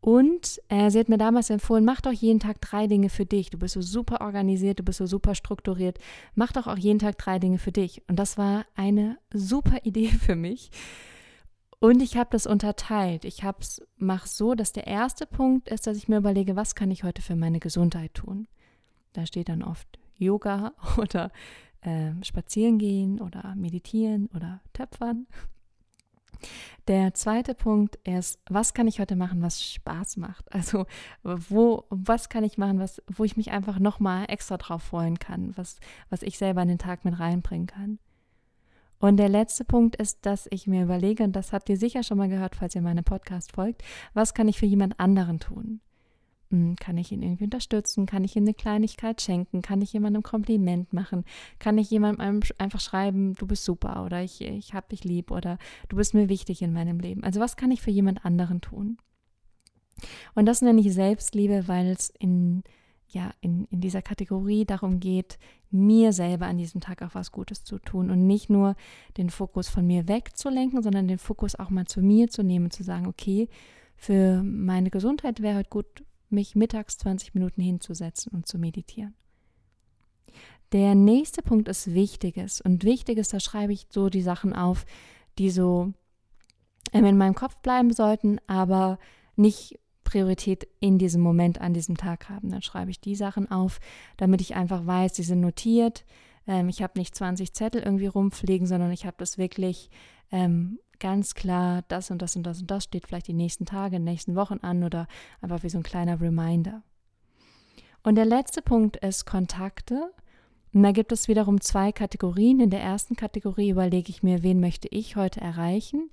Und 0.00 0.60
äh, 0.68 0.90
sie 0.90 0.98
hat 0.98 1.10
mir 1.10 1.18
damals 1.18 1.50
empfohlen, 1.50 1.84
mach 1.84 2.00
doch 2.00 2.12
jeden 2.12 2.40
Tag 2.40 2.60
drei 2.60 2.86
Dinge 2.86 3.10
für 3.10 3.26
dich. 3.26 3.50
Du 3.50 3.58
bist 3.58 3.74
so 3.74 3.82
super 3.82 4.22
organisiert, 4.22 4.78
du 4.78 4.82
bist 4.82 4.98
so 4.98 5.06
super 5.06 5.34
strukturiert. 5.34 5.98
Mach 6.34 6.52
doch 6.52 6.66
auch 6.66 6.78
jeden 6.78 6.98
Tag 6.98 7.18
drei 7.18 7.38
Dinge 7.38 7.58
für 7.58 7.72
dich. 7.72 8.02
Und 8.08 8.16
das 8.16 8.38
war 8.38 8.64
eine 8.74 9.18
super 9.32 9.78
Idee 9.84 10.08
für 10.08 10.36
mich, 10.36 10.70
und 11.80 12.02
ich 12.02 12.18
habe 12.18 12.28
das 12.30 12.46
unterteilt. 12.46 13.24
Ich 13.24 13.42
mache 13.96 14.28
so, 14.28 14.54
dass 14.54 14.72
der 14.72 14.86
erste 14.86 15.26
Punkt 15.26 15.66
ist, 15.68 15.86
dass 15.86 15.96
ich 15.96 16.08
mir 16.08 16.18
überlege, 16.18 16.54
was 16.54 16.74
kann 16.74 16.90
ich 16.90 17.04
heute 17.04 17.22
für 17.22 17.36
meine 17.36 17.58
Gesundheit 17.58 18.12
tun. 18.12 18.48
Da 19.14 19.24
steht 19.24 19.48
dann 19.48 19.62
oft 19.62 19.98
Yoga 20.18 20.74
oder 20.98 21.32
äh, 21.80 22.12
Spazieren 22.22 22.78
gehen 22.78 23.20
oder 23.20 23.54
Meditieren 23.56 24.28
oder 24.34 24.60
Töpfern. 24.74 25.26
Der 26.88 27.14
zweite 27.14 27.54
Punkt 27.54 27.96
ist, 28.06 28.38
was 28.48 28.74
kann 28.74 28.88
ich 28.88 29.00
heute 29.00 29.16
machen, 29.16 29.42
was 29.42 29.62
Spaß 29.62 30.16
macht? 30.16 30.52
Also 30.52 30.86
wo, 31.22 31.84
was 31.90 32.28
kann 32.28 32.44
ich 32.44 32.58
machen, 32.58 32.78
was, 32.78 33.02
wo 33.06 33.24
ich 33.24 33.36
mich 33.36 33.50
einfach 33.50 33.78
nochmal 33.78 34.24
extra 34.28 34.56
drauf 34.56 34.82
freuen 34.82 35.18
kann, 35.18 35.56
was, 35.56 35.78
was 36.08 36.22
ich 36.22 36.38
selber 36.38 36.62
in 36.62 36.68
den 36.68 36.78
Tag 36.78 37.04
mit 37.04 37.18
reinbringen 37.18 37.66
kann. 37.66 37.98
Und 38.98 39.16
der 39.16 39.30
letzte 39.30 39.64
Punkt 39.64 39.96
ist, 39.96 40.26
dass 40.26 40.46
ich 40.50 40.66
mir 40.66 40.82
überlege, 40.82 41.24
und 41.24 41.34
das 41.34 41.52
habt 41.52 41.68
ihr 41.70 41.78
sicher 41.78 42.02
schon 42.02 42.18
mal 42.18 42.28
gehört, 42.28 42.54
falls 42.54 42.74
ihr 42.74 42.82
meinem 42.82 43.04
Podcast 43.04 43.52
folgt, 43.52 43.82
was 44.12 44.34
kann 44.34 44.46
ich 44.46 44.58
für 44.58 44.66
jemand 44.66 45.00
anderen 45.00 45.40
tun? 45.40 45.80
Hm, 46.50 46.76
kann 46.76 46.96
ich 46.96 47.12
ihn 47.12 47.22
irgendwie 47.22 47.44
unterstützen? 47.44 48.06
Kann 48.06 48.24
ich 48.24 48.36
ihm 48.36 48.44
eine 48.44 48.54
Kleinigkeit 48.54 49.20
schenken? 49.20 49.62
Kann 49.62 49.82
ich 49.82 49.92
jemandem 49.92 50.20
ein 50.20 50.24
Kompliment 50.24 50.92
machen? 50.92 51.24
Kann 51.58 51.78
ich 51.78 51.90
jemandem 51.90 52.40
einfach 52.58 52.80
schreiben, 52.80 53.34
du 53.34 53.46
bist 53.46 53.64
super 53.64 54.04
oder 54.04 54.22
ich, 54.22 54.40
ich 54.40 54.74
hab 54.74 54.88
dich 54.88 55.04
lieb 55.04 55.30
oder 55.30 55.58
du 55.88 55.96
bist 55.96 56.14
mir 56.14 56.28
wichtig 56.28 56.62
in 56.62 56.72
meinem 56.72 56.98
Leben? 56.98 57.22
Also 57.22 57.40
was 57.40 57.56
kann 57.56 57.70
ich 57.70 57.82
für 57.82 57.90
jemand 57.90 58.24
anderen 58.24 58.60
tun? 58.60 58.98
Und 60.34 60.46
das 60.46 60.62
nenne 60.62 60.80
ich 60.80 60.92
Selbstliebe, 60.92 61.68
weil 61.68 61.88
es 61.88 62.10
in 62.18 62.62
ja, 63.12 63.32
in, 63.40 63.64
in 63.66 63.80
dieser 63.80 64.02
Kategorie 64.02 64.64
darum 64.64 65.00
geht, 65.00 65.38
mir 65.70 66.12
selber 66.12 66.46
an 66.46 66.58
diesem 66.58 66.80
Tag 66.80 67.02
auch 67.02 67.14
was 67.14 67.32
Gutes 67.32 67.64
zu 67.64 67.78
tun 67.78 68.10
und 68.10 68.26
nicht 68.26 68.50
nur 68.50 68.76
den 69.16 69.30
Fokus 69.30 69.68
von 69.68 69.86
mir 69.86 70.08
wegzulenken, 70.08 70.82
sondern 70.82 71.08
den 71.08 71.18
Fokus 71.18 71.56
auch 71.56 71.70
mal 71.70 71.86
zu 71.86 72.02
mir 72.02 72.28
zu 72.28 72.42
nehmen, 72.42 72.70
zu 72.70 72.82
sagen, 72.84 73.06
okay, 73.06 73.48
für 73.96 74.42
meine 74.42 74.90
Gesundheit 74.90 75.42
wäre 75.42 75.58
heute 75.58 75.70
gut, 75.70 76.04
mich 76.32 76.54
mittags 76.54 76.98
20 76.98 77.34
Minuten 77.34 77.60
hinzusetzen 77.60 78.32
und 78.32 78.46
zu 78.46 78.58
meditieren. 78.58 79.14
Der 80.72 80.94
nächste 80.94 81.42
Punkt 81.42 81.68
ist 81.68 81.94
Wichtiges. 81.94 82.60
Und 82.60 82.84
Wichtiges, 82.84 83.28
da 83.28 83.40
schreibe 83.40 83.72
ich 83.72 83.86
so 83.90 84.08
die 84.08 84.22
Sachen 84.22 84.54
auf, 84.54 84.86
die 85.38 85.50
so 85.50 85.92
in 86.92 87.16
meinem 87.16 87.34
Kopf 87.34 87.56
bleiben 87.58 87.92
sollten, 87.92 88.40
aber 88.46 88.98
nicht 89.36 89.78
Priorität 90.04 90.66
in 90.80 90.98
diesem 90.98 91.22
Moment 91.22 91.60
an 91.60 91.72
diesem 91.72 91.96
Tag 91.96 92.28
haben. 92.28 92.50
Dann 92.50 92.62
schreibe 92.62 92.90
ich 92.90 93.00
die 93.00 93.14
Sachen 93.14 93.50
auf, 93.50 93.80
damit 94.16 94.40
ich 94.40 94.56
einfach 94.56 94.86
weiß, 94.86 95.12
die 95.12 95.22
sind 95.22 95.40
notiert. 95.40 96.04
Ähm, 96.46 96.68
ich 96.68 96.82
habe 96.82 96.98
nicht 96.98 97.14
20 97.14 97.52
Zettel 97.52 97.82
irgendwie 97.82 98.06
rumfliegen, 98.06 98.66
sondern 98.66 98.90
ich 98.90 99.06
habe 99.06 99.16
das 99.18 99.38
wirklich 99.38 99.90
ähm, 100.32 100.78
ganz 101.00 101.34
klar, 101.34 101.82
das 101.88 102.10
und 102.10 102.22
das 102.22 102.36
und 102.36 102.44
das 102.44 102.60
und 102.60 102.70
das 102.70 102.84
steht 102.84 103.06
vielleicht 103.06 103.28
die 103.28 103.34
nächsten 103.34 103.66
Tage, 103.66 103.96
die 103.96 104.04
nächsten 104.04 104.36
Wochen 104.36 104.58
an 104.62 104.84
oder 104.84 105.08
einfach 105.40 105.62
wie 105.62 105.70
so 105.70 105.78
ein 105.78 105.82
kleiner 105.82 106.20
Reminder. 106.20 106.82
Und 108.02 108.14
der 108.14 108.24
letzte 108.24 108.62
Punkt 108.62 108.96
ist 108.98 109.26
Kontakte. 109.26 110.12
Und 110.72 110.84
da 110.84 110.92
gibt 110.92 111.10
es 111.10 111.26
wiederum 111.26 111.60
zwei 111.60 111.90
Kategorien. 111.90 112.60
In 112.60 112.70
der 112.70 112.80
ersten 112.80 113.16
Kategorie 113.16 113.70
überlege 113.70 114.10
ich 114.10 114.22
mir, 114.22 114.42
wen 114.42 114.60
möchte 114.60 114.88
ich 114.88 115.16
heute 115.16 115.40
erreichen 115.40 116.10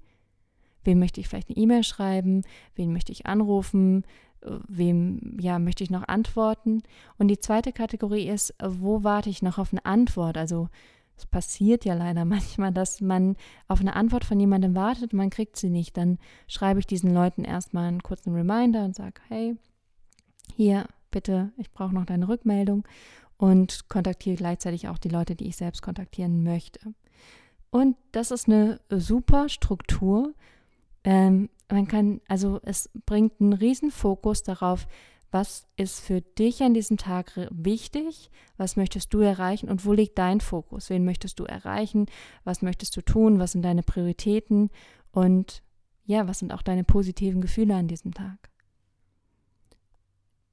Wem 0.88 1.00
möchte 1.00 1.20
ich 1.20 1.27
vielleicht 1.27 1.50
eine 1.50 1.58
E-Mail 1.58 1.84
schreiben? 1.84 2.44
Wen 2.75 2.94
möchte 2.94 3.12
ich 3.12 3.25
anrufen? 3.25 4.06
Wem 4.70 5.38
ja, 5.38 5.60
möchte 5.60 5.84
ich 5.84 5.89
noch 5.89 6.08
antworten? 6.08 6.82
Und 7.17 7.27
die 7.27 7.41
zweite 7.41 7.74
Kategorie 7.74 8.29
ist, 8.29 8.56
wo 8.65 9.03
warte 9.03 9.29
ich 9.29 9.41
noch 9.41 9.58
auf 9.58 9.74
eine 9.74 9.86
Antwort? 9.86 10.38
Also 10.38 10.70
es 11.17 11.25
passiert 11.25 11.86
ja 11.86 11.93
leider 11.93 12.25
manchmal, 12.25 12.71
dass 12.71 13.01
man 13.01 13.36
auf 13.67 13.81
eine 13.81 13.95
Antwort 13.95 14.25
von 14.25 14.39
jemandem 14.39 14.75
wartet, 14.75 15.13
man 15.13 15.29
kriegt 15.29 15.57
sie 15.57 15.69
nicht. 15.69 15.97
Dann 15.97 16.19
schreibe 16.47 16.79
ich 16.79 16.88
diesen 16.88 17.13
Leuten 17.13 17.43
erstmal 17.43 17.88
einen 17.88 18.03
kurzen 18.03 18.33
Reminder 18.33 18.86
und 18.86 18.95
sage, 18.95 19.21
hey, 19.27 19.55
hier, 20.55 20.88
bitte, 21.12 21.51
ich 21.57 21.71
brauche 21.71 21.93
noch 21.93 22.05
deine 22.05 22.27
Rückmeldung 22.27 22.88
und 23.38 23.89
kontaktiere 23.89 24.36
gleichzeitig 24.36 24.88
auch 24.88 24.97
die 24.97 25.09
Leute, 25.09 25.36
die 25.36 25.47
ich 25.47 25.57
selbst 25.57 25.81
kontaktieren 25.81 26.43
möchte. 26.43 26.79
Und 27.69 27.97
das 28.12 28.31
ist 28.31 28.47
eine 28.47 28.79
super 28.89 29.50
Struktur, 29.50 30.33
ähm, 31.03 31.50
man 31.69 31.88
kann, 31.88 32.21
also 32.27 32.59
es 32.63 32.89
bringt 33.05 33.39
einen 33.39 33.53
riesen 33.53 33.91
Fokus 33.91 34.43
darauf, 34.43 34.88
was 35.31 35.67
ist 35.75 36.00
für 36.00 36.22
dich 36.22 36.63
an 36.63 36.74
diesem 36.74 36.98
Tag 36.98 37.34
wichtig, 37.51 38.29
was 38.55 38.75
möchtest 38.75 39.13
du 39.13 39.19
erreichen? 39.19 39.69
Und 39.69 39.86
wo 39.86 39.93
liegt 39.93 40.17
dein 40.17 40.39
Fokus, 40.41 40.89
wen 40.89 41.05
möchtest 41.05 41.39
du 41.39 41.43
erreichen, 41.43 42.05
was 42.43 42.62
möchtest 42.62 42.96
du 42.96 43.01
tun, 43.01 43.39
was 43.39 43.51
sind 43.51 43.63
deine 43.63 43.84
Prioritäten? 43.84 44.69
Und 45.12 45.63
ja, 46.05 46.27
was 46.27 46.39
sind 46.39 46.53
auch 46.53 46.62
deine 46.62 46.84
positiven 46.84 47.41
Gefühle 47.41 47.75
an 47.75 47.88
diesem 47.88 48.13
Tag. 48.13 48.50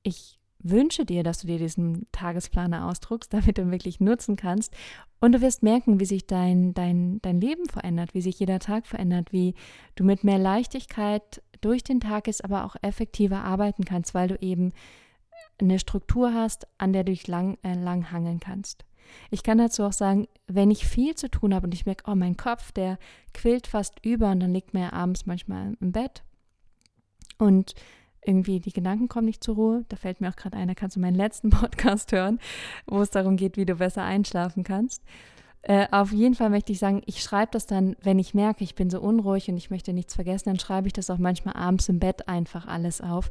Ich 0.02 0.40
wünsche 0.58 1.04
dir, 1.04 1.22
dass 1.22 1.38
du 1.38 1.46
dir 1.46 1.58
diesen 1.58 2.06
Tagesplaner 2.10 2.88
ausdruckst, 2.88 3.32
damit 3.32 3.58
du 3.58 3.70
wirklich 3.70 4.00
nutzen 4.00 4.36
kannst. 4.36 4.74
Und 5.20 5.32
du 5.32 5.40
wirst 5.40 5.62
merken, 5.62 6.00
wie 6.00 6.04
sich 6.04 6.26
dein, 6.26 6.74
dein, 6.74 7.20
dein 7.22 7.40
Leben 7.40 7.68
verändert, 7.68 8.14
wie 8.14 8.20
sich 8.20 8.38
jeder 8.40 8.58
Tag 8.58 8.86
verändert, 8.86 9.32
wie 9.32 9.54
du 9.94 10.04
mit 10.04 10.24
mehr 10.24 10.38
Leichtigkeit 10.38 11.42
durch 11.64 11.82
den 11.82 12.00
Tag 12.00 12.28
ist, 12.28 12.44
aber 12.44 12.64
auch 12.64 12.76
effektiver 12.82 13.44
arbeiten 13.44 13.84
kannst, 13.84 14.14
weil 14.14 14.28
du 14.28 14.36
eben 14.40 14.72
eine 15.60 15.78
Struktur 15.78 16.34
hast, 16.34 16.66
an 16.78 16.92
der 16.92 17.04
du 17.04 17.12
dich 17.12 17.26
lang, 17.26 17.58
äh, 17.62 17.74
lang 17.74 18.10
hangeln 18.10 18.40
kannst. 18.40 18.84
Ich 19.30 19.42
kann 19.42 19.58
dazu 19.58 19.84
auch 19.84 19.92
sagen, 19.92 20.26
wenn 20.46 20.70
ich 20.70 20.86
viel 20.86 21.14
zu 21.14 21.30
tun 21.30 21.54
habe 21.54 21.66
und 21.66 21.74
ich 21.74 21.86
merke, 21.86 22.10
oh, 22.10 22.14
mein 22.14 22.36
Kopf, 22.36 22.72
der 22.72 22.98
quillt 23.32 23.66
fast 23.66 24.04
über 24.04 24.30
und 24.30 24.40
dann 24.40 24.52
liegt 24.52 24.74
mir 24.74 24.92
abends 24.92 25.26
manchmal 25.26 25.74
im 25.80 25.92
Bett 25.92 26.22
und 27.38 27.74
irgendwie 28.26 28.60
die 28.60 28.72
Gedanken 28.72 29.08
kommen 29.08 29.26
nicht 29.26 29.44
zur 29.44 29.56
Ruhe. 29.56 29.84
Da 29.88 29.96
fällt 29.96 30.20
mir 30.20 30.30
auch 30.30 30.36
gerade 30.36 30.56
ein, 30.56 30.68
da 30.68 30.74
kannst 30.74 30.96
du 30.96 31.00
meinen 31.00 31.16
letzten 31.16 31.50
Podcast 31.50 32.12
hören, 32.12 32.40
wo 32.86 33.00
es 33.00 33.10
darum 33.10 33.36
geht, 33.36 33.56
wie 33.56 33.66
du 33.66 33.76
besser 33.76 34.02
einschlafen 34.02 34.64
kannst. 34.64 35.02
Äh, 35.66 35.86
auf 35.92 36.12
jeden 36.12 36.34
Fall 36.34 36.50
möchte 36.50 36.72
ich 36.72 36.78
sagen, 36.78 37.00
ich 37.06 37.22
schreibe 37.22 37.52
das 37.52 37.66
dann, 37.66 37.96
wenn 38.02 38.18
ich 38.18 38.34
merke, 38.34 38.62
ich 38.62 38.74
bin 38.74 38.90
so 38.90 39.00
unruhig 39.00 39.48
und 39.48 39.56
ich 39.56 39.70
möchte 39.70 39.94
nichts 39.94 40.14
vergessen, 40.14 40.50
dann 40.50 40.58
schreibe 40.58 40.88
ich 40.88 40.92
das 40.92 41.08
auch 41.08 41.16
manchmal 41.16 41.56
abends 41.56 41.88
im 41.88 41.98
Bett 41.98 42.28
einfach 42.28 42.66
alles 42.66 43.00
auf, 43.00 43.30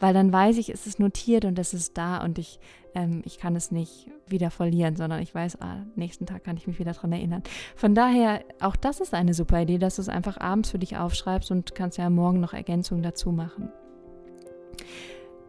weil 0.00 0.14
dann 0.14 0.32
weiß 0.32 0.56
ich, 0.56 0.70
es 0.70 0.86
ist 0.86 0.98
notiert 0.98 1.44
und 1.44 1.58
es 1.58 1.74
ist 1.74 1.98
da 1.98 2.24
und 2.24 2.38
ich, 2.38 2.58
ähm, 2.94 3.20
ich 3.26 3.38
kann 3.38 3.54
es 3.54 3.70
nicht 3.70 4.10
wieder 4.26 4.50
verlieren, 4.50 4.96
sondern 4.96 5.20
ich 5.20 5.34
weiß, 5.34 5.60
ah, 5.60 5.84
nächsten 5.94 6.24
Tag 6.24 6.44
kann 6.44 6.56
ich 6.56 6.66
mich 6.66 6.78
wieder 6.78 6.94
daran 6.94 7.12
erinnern. 7.12 7.42
Von 7.76 7.94
daher, 7.94 8.40
auch 8.60 8.76
das 8.76 9.00
ist 9.00 9.12
eine 9.12 9.34
super 9.34 9.60
Idee, 9.60 9.76
dass 9.76 9.96
du 9.96 10.02
es 10.02 10.08
einfach 10.08 10.40
abends 10.40 10.70
für 10.70 10.78
dich 10.78 10.96
aufschreibst 10.96 11.50
und 11.50 11.74
kannst 11.74 11.98
ja 11.98 12.08
morgen 12.08 12.40
noch 12.40 12.54
Ergänzungen 12.54 13.02
dazu 13.02 13.30
machen. 13.30 13.68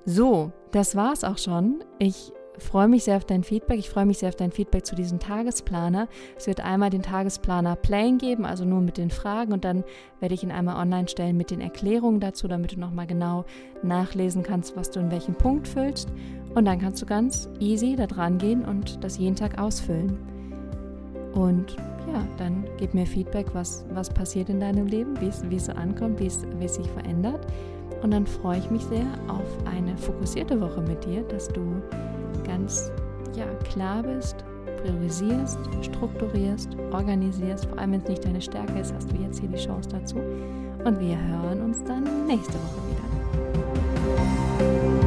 So, 0.03 0.51
das 0.71 0.97
war's 0.97 1.23
auch 1.23 1.37
schon. 1.37 1.81
Ich 1.97 2.33
freue 2.59 2.87
mich 2.87 3.03
sehr 3.03 3.17
auf 3.17 3.25
dein 3.25 3.43
Feedback. 3.43 3.79
Ich 3.79 3.89
freue 3.89 4.05
mich 4.05 4.19
sehr 4.19 4.29
auf 4.29 4.35
dein 4.35 4.51
Feedback 4.51 4.85
zu 4.85 4.95
diesem 4.95 5.19
Tagesplaner. 5.19 6.07
Es 6.37 6.47
wird 6.47 6.61
einmal 6.61 6.89
den 6.89 7.01
Tagesplaner 7.01 7.75
Plain 7.75 8.17
geben, 8.17 8.45
also 8.45 8.65
nur 8.65 8.81
mit 8.81 8.97
den 8.97 9.09
Fragen 9.09 9.53
und 9.53 9.65
dann 9.65 9.83
werde 10.19 10.35
ich 10.35 10.43
ihn 10.43 10.51
einmal 10.51 10.75
online 10.77 11.07
stellen 11.07 11.37
mit 11.37 11.51
den 11.51 11.61
Erklärungen 11.61 12.19
dazu, 12.19 12.47
damit 12.47 12.73
du 12.73 12.79
nochmal 12.79 13.07
genau 13.07 13.45
nachlesen 13.83 14.43
kannst, 14.43 14.75
was 14.75 14.91
du 14.91 14.99
in 14.99 15.11
welchem 15.11 15.35
Punkt 15.35 15.67
füllst. 15.67 16.09
Und 16.53 16.65
dann 16.65 16.79
kannst 16.79 17.01
du 17.01 17.05
ganz 17.05 17.49
easy 17.59 17.95
da 17.95 18.07
dran 18.07 18.37
gehen 18.37 18.63
und 18.63 19.03
das 19.03 19.17
jeden 19.17 19.35
Tag 19.35 19.59
ausfüllen. 19.59 20.17
Und 21.33 21.75
ja, 22.07 22.25
dann 22.37 22.65
gib 22.77 22.93
mir 22.93 23.05
Feedback, 23.05 23.47
was, 23.53 23.85
was 23.89 24.09
passiert 24.09 24.49
in 24.49 24.59
deinem 24.61 24.87
Leben, 24.87 25.19
wie 25.19 25.55
es 25.55 25.65
so 25.65 25.71
ankommt, 25.73 26.19
wie 26.19 26.27
es 26.27 26.75
sich 26.75 26.87
verändert. 26.87 27.45
Und 28.01 28.11
dann 28.11 28.27
freue 28.27 28.59
ich 28.59 28.69
mich 28.69 28.83
sehr 28.83 29.05
auf 29.27 29.47
eine 29.65 29.97
fokussierte 29.97 30.59
Woche 30.59 30.81
mit 30.81 31.05
dir, 31.05 31.23
dass 31.23 31.47
du 31.47 31.81
ganz 32.45 32.91
ja, 33.35 33.45
klar 33.71 34.03
bist, 34.03 34.43
priorisierst, 34.83 35.57
strukturierst, 35.81 36.75
organisierst. 36.91 37.65
Vor 37.65 37.79
allem, 37.79 37.93
wenn 37.93 38.01
es 38.01 38.07
nicht 38.07 38.25
deine 38.25 38.41
Stärke 38.41 38.79
ist, 38.79 38.93
hast 38.93 39.11
du 39.11 39.15
jetzt 39.17 39.39
hier 39.39 39.49
die 39.49 39.57
Chance 39.57 39.89
dazu. 39.89 40.17
Und 40.83 40.99
wir 40.99 41.17
hören 41.17 41.61
uns 41.61 41.83
dann 41.83 42.27
nächste 42.27 42.53
Woche 42.53 42.89
wieder. 42.89 45.04